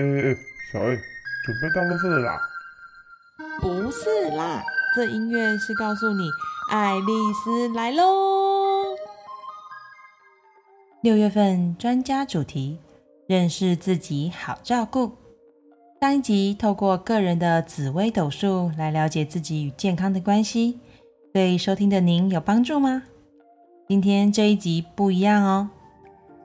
[0.00, 0.36] 哎哎，
[0.72, 0.96] 小 A，
[1.44, 2.40] 准备当垃圾了啦？
[3.60, 4.64] 不是啦，
[4.96, 6.30] 这音乐是告诉你
[6.70, 8.96] 爱丽丝来喽。
[11.02, 12.78] 六月份专家主题：
[13.26, 15.18] 认识自己，好照顾。
[16.00, 20.80] 上一集透过个人的紫微斗数来了解自己与健康的关系，
[21.34, 23.02] 对收听的您有帮助吗？
[23.86, 25.68] 今天这一集不一样哦，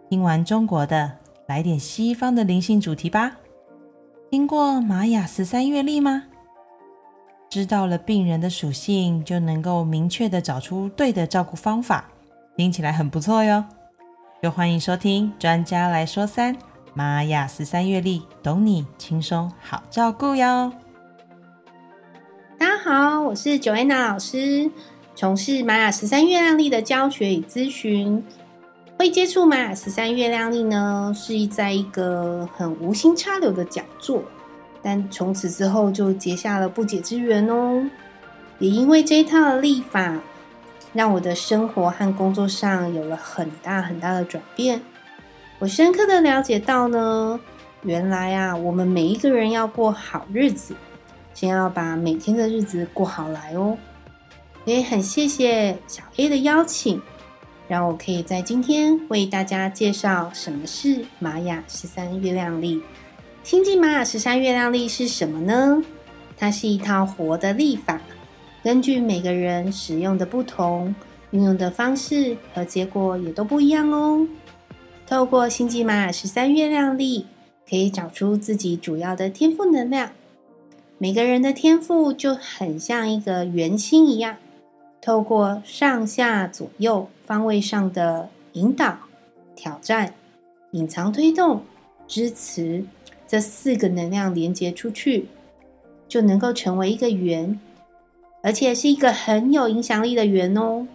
[0.10, 1.14] 听完中国的，
[1.48, 3.38] 来点西方的灵性主题吧。
[4.32, 6.24] 听过玛雅十三月历吗？
[7.48, 12.06] 知道了病人的属性，就能够明确的找出对的照顾方法，
[12.58, 13.64] 听起来很不错哟。
[14.42, 16.56] 就欢迎收听专家来说三。
[16.96, 20.74] 玛雅十三月历，懂你轻松好照顾哟。
[22.58, 24.72] 大家好，我是 Joanna 老师，
[25.14, 28.24] 从事玛雅十三月亮历的教学与咨询。
[28.98, 34.24] 会接触玛雅十三月亮历呢，是在一个很无心插柳的讲座，
[34.82, 37.88] 但从此之后就结下了不解之缘哦。
[38.58, 40.18] 也因为这一套的历法，
[40.94, 44.82] 让我的生活和工作上有了很大很大的转变。
[45.60, 47.38] 我深刻的了解到呢，
[47.82, 50.74] 原来啊，我们每一个人要过好日子，
[51.34, 53.78] 先要把每天的日子过好来哦。
[54.64, 57.00] 也很谢谢小 A 的邀请，
[57.68, 62.82] 让我可以在今天为大家介绍什么是玛雅十三月亮历。
[63.44, 65.84] 星际玛雅十三月亮历是什么呢？
[66.38, 68.02] 它是一套活的历法，
[68.64, 70.94] 根据每个人使用的不同，
[71.32, 74.28] 运用的方式和结果也都不一样哦。
[75.08, 77.26] 透过星际玛雅十三月亮历，
[77.70, 80.12] 可以找出自己主要的天赋能量。
[80.98, 84.38] 每个人的天赋就很像一个圆心一样，
[85.06, 88.98] 透过上下左右方位上的引导、
[89.56, 90.12] 挑战、
[90.72, 91.62] 隐藏、推动、
[92.08, 92.84] 支持
[93.28, 95.28] 这四个能量连接出去，
[96.08, 97.60] 就能够成为一个圆，
[98.42, 100.88] 而且是一个很有影响力的圆哦。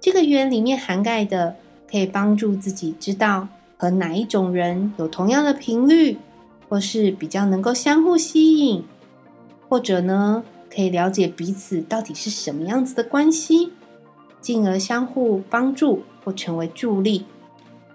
[0.00, 1.56] 这个圆里面涵盖的。
[1.90, 3.46] 可以帮助自己知道
[3.76, 6.16] 和哪一种人有同样的频率，
[6.66, 8.82] 或是比较能够相互吸引，
[9.68, 10.42] 或者呢，
[10.74, 13.72] 可以了解彼此到底是什么样子的关系，
[14.40, 17.26] 进而相互帮助或成为助力。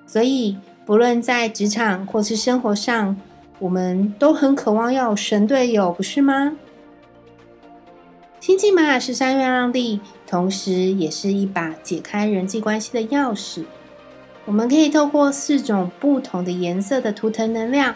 [0.05, 3.19] 所以，不论在职场或是生活上，
[3.59, 6.55] 我们都很渴望要有神队友，不是吗？
[8.39, 13.63] 星际玛雅十三月亮历，同时也是一把解开人际关系的钥匙。
[14.45, 17.93] 我们可以透过四种不同的颜色的图腾能量，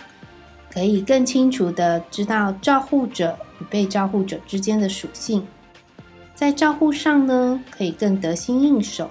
[0.74, 5.46] 可以更清楚的知道照护者与被照护者之间的属性，
[6.34, 9.10] 在照护上呢，可以更得心应手，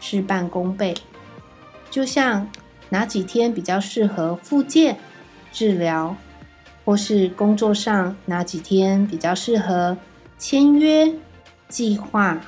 [0.00, 0.94] 事半功倍。
[1.90, 2.50] 就像
[2.88, 4.98] 哪几天比较适合复健
[5.52, 6.16] 治疗，
[6.84, 9.96] 或是工作上哪几天比较适合
[10.36, 11.14] 签约、
[11.68, 12.40] 计划、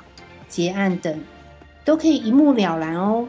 [0.48, 1.20] 结案等，
[1.84, 3.28] 都可以一目了然哦。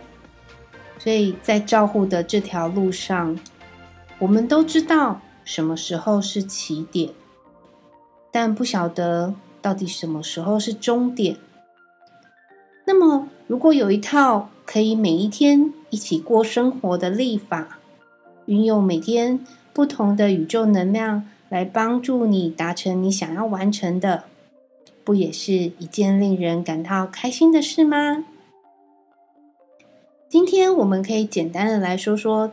[0.97, 3.39] 所以在照护的这条路上，
[4.19, 7.11] 我们都知道什么时候是起点，
[8.31, 11.37] 但不晓得到底什么时候是终点。
[12.85, 17.79] 那么，如果有一套可以每一天一起过生活的历法，
[18.45, 19.39] 运用每天
[19.71, 24.25] 不同的宇宙能量来帮助你达成你想要完成的，
[25.05, 28.25] 不也是一件令人感到开心的事吗？
[30.27, 32.51] 今天我们可以简单的来说说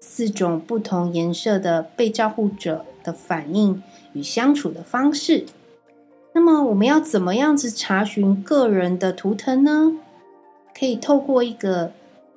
[0.00, 3.82] 四种不同颜色的被照护者的反应
[4.14, 5.46] 与相处的方式。
[6.32, 9.92] 那么我们要怎么样子查询个人的图腾呢？
[10.78, 11.92] 可以透过一个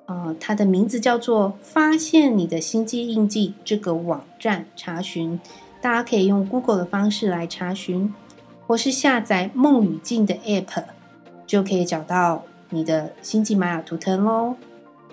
[0.05, 5.39] 呃，它的名字叫做“发现你的星际印记”这个网站查询。
[5.79, 8.13] 大家可以用 Google 的方式来查询，
[8.67, 10.83] 或是下载梦与镜的 App，
[11.45, 14.55] 就可以找到你的星际玛雅图腾喽。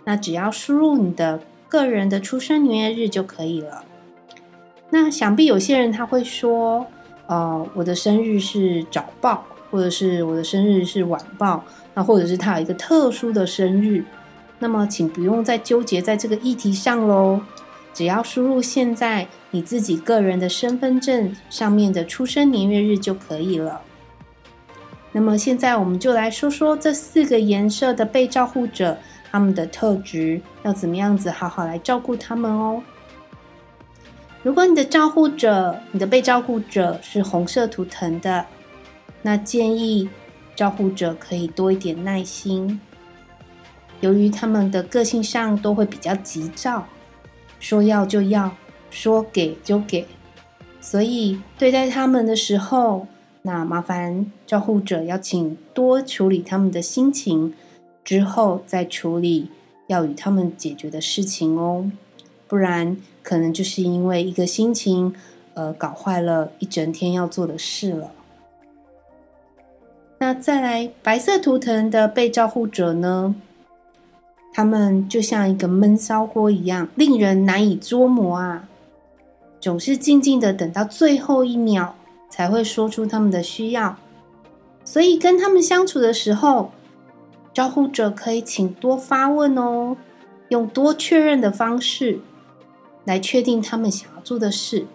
[0.04, 1.40] 那只要输入你的
[1.70, 3.84] 个人的出生年月日就可以了。
[4.90, 6.84] 那想必有些人他会说，
[7.28, 14.04] 呃，我的生日是早报，或者是我的生日是晚报，那或者是他有一个特殊的生日。
[14.58, 17.40] 那么，请不用再纠结在这个议题上喽。
[17.94, 23.80] 只要输入现在你自己个人的身份证上面的出生年月日就可以了。
[25.12, 28.98] 那么，现在我们就来说说这四个颜色的被照护者。
[29.30, 32.82] 他们的特质要怎么样子好好来照顾他们哦？
[34.42, 38.46] 如果你的照顾者、你的被照顾者是红色图腾的，
[39.22, 40.08] 那建议
[40.56, 42.80] 照顾者可以多一点耐心。
[44.00, 46.86] 由于他们的个性上都会比较急躁，
[47.58, 48.56] 说要就要，
[48.90, 50.06] 说给就给，
[50.80, 53.06] 所以对待他们的时候，
[53.42, 57.52] 那麻烦照护者要请多处理他们的心情，
[58.04, 59.50] 之后再处理
[59.86, 61.90] 要与他们解决的事情哦，
[62.48, 65.14] 不然可能就是因为一个心情，
[65.54, 68.10] 呃，搞坏了一整天要做的事了。
[70.18, 73.34] 那再来白色图腾的被照护者呢？
[74.52, 78.68] 他们就像一个闷烧锅一样，令人难以捉摸啊！
[79.60, 81.94] 总是静静的等到最后一秒
[82.28, 83.96] 才会说出他们的需要，
[84.84, 86.72] 所以跟他们相处的时候，
[87.52, 89.96] 招呼者可以请多发问哦，
[90.48, 92.20] 用多确认的方式
[93.04, 94.86] 来确定他们想要做的事，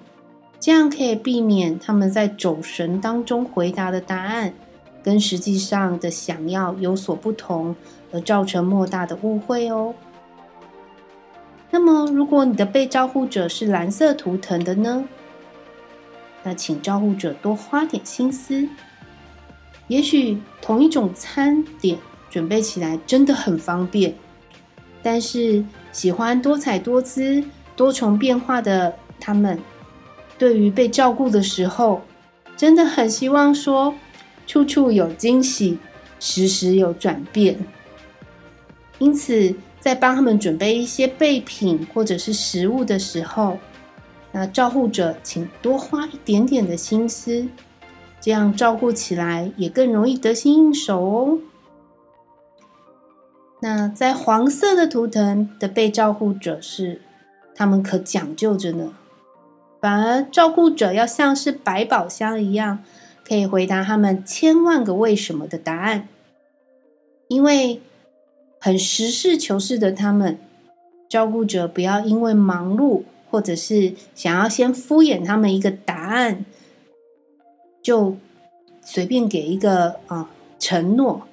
[0.59, 4.53] 这样可以避免他们在走神当中回答的答案
[5.03, 7.75] 跟实际上的想要有所不同。
[8.11, 9.93] 而造成莫大的误会哦。
[11.69, 15.03] 那么，如果你的被招呼者是蓝色图腾的呢？
[16.43, 18.69] 那请照护者多花点心思。
[19.89, 21.97] 也许同一种餐点
[22.35, 24.13] 准备起来真的很方便，
[25.01, 27.41] 但是喜欢多彩多姿、
[27.77, 29.57] 多重变化的他们，
[30.37, 32.01] 对于被照顾的时候，
[32.57, 33.95] 真的很希望说
[34.45, 35.77] 处处有惊喜，
[36.19, 37.57] 时时有转变。
[38.99, 43.57] 因此，在帮他们准备一些备品或者是食物的时候，
[44.33, 47.47] 那照护者请多花一点点的心思，
[48.19, 51.39] 这样照顾起来也更容易得心应手哦。
[53.65, 57.01] 那在黄色的图腾的被照护者是，
[57.55, 58.93] 他们可讲究着呢，
[59.81, 62.83] 反而照顾者要像是百宝箱一样，
[63.27, 66.07] 可以回答他们千万个为什么的答案，
[67.27, 67.81] 因为。
[68.57, 70.39] 很实事求是的，他们
[71.07, 76.43] 照顾者不要因为忙碌，或者是想要先敷衍他们一个答案，
[77.83, 78.17] 就
[78.81, 81.27] 随便给一个啊承诺。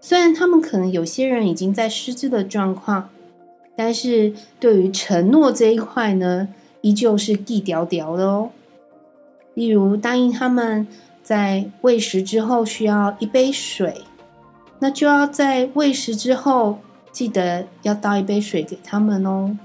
[0.00, 3.08] 虽然他们可能有些人已经在失智的状况，
[3.76, 6.48] 但是对于承诺这一块呢，
[6.80, 8.50] 依旧是地屌屌的哦。
[9.54, 10.86] 例如答应他们
[11.22, 14.02] 在喂食之后需要一杯水。
[14.78, 16.78] 那就要在喂食之后，
[17.10, 19.56] 记得要倒一杯水给他们哦，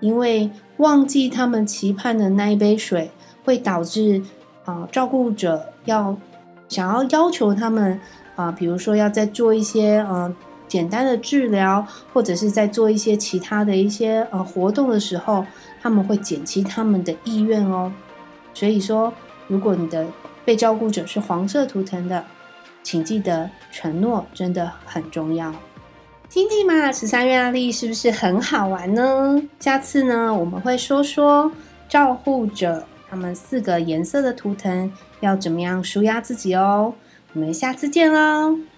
[0.00, 3.10] 因为忘记他们期盼的那一杯水，
[3.42, 4.22] 会导致
[4.66, 6.14] 啊照顾者要
[6.68, 7.98] 想要要求他们
[8.36, 10.34] 啊，比如说要再做一些嗯
[10.68, 15.44] 简单的治疗，或者是在做一些其他的一些呃活动的时候，
[15.80, 17.92] 他们会减轻他们的意愿哦。
[18.52, 19.12] 所以说，
[19.48, 20.06] 如果你的
[20.44, 22.24] 被照顾者是黄色图腾的。
[22.86, 25.50] 请记得，承诺真的很重要。
[26.28, 29.42] 听听嘛，十三月案例是不是很好玩呢？
[29.58, 31.50] 下次呢，我们会说说
[31.88, 36.92] 照护者他们四个颜色的图腾要怎么样舒压自己哦。
[37.34, 38.73] 我们下次见喽。